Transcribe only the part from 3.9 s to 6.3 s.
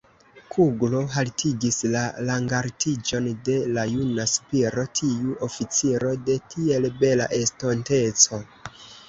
juna Spiro, tiu oficiro